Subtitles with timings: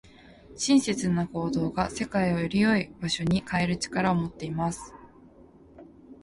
[0.57, 4.95] 親切な行動が、世界をより良い場所に変える力を持っています。